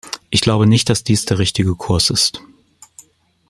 [0.31, 2.41] Ich glaube nicht, dass dies der richtige Kurs ist.